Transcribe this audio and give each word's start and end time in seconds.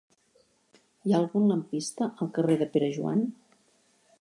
Hi 1.09 1.13
ha 1.13 1.17
algun 1.19 1.45
lampista 1.51 2.07
al 2.25 2.33
carrer 2.39 2.57
de 2.63 2.69
Pere 2.77 2.91
Joan? 2.97 3.23